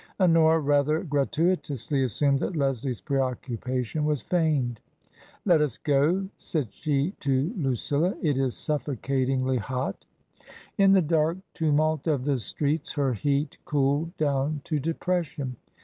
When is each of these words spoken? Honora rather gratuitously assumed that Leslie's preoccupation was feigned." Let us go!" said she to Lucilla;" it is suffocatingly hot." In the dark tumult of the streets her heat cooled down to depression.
Honora 0.19 0.59
rather 0.59 1.03
gratuitously 1.03 2.01
assumed 2.01 2.39
that 2.39 2.55
Leslie's 2.55 2.99
preoccupation 3.01 4.03
was 4.03 4.19
feigned." 4.23 4.79
Let 5.45 5.61
us 5.61 5.77
go!" 5.77 6.27
said 6.37 6.69
she 6.71 7.11
to 7.19 7.53
Lucilla;" 7.55 8.17
it 8.23 8.35
is 8.35 8.57
suffocatingly 8.57 9.57
hot." 9.57 10.05
In 10.75 10.93
the 10.93 11.03
dark 11.03 11.37
tumult 11.53 12.07
of 12.07 12.25
the 12.25 12.39
streets 12.39 12.93
her 12.93 13.13
heat 13.13 13.59
cooled 13.63 14.17
down 14.17 14.61
to 14.63 14.79
depression. 14.79 15.55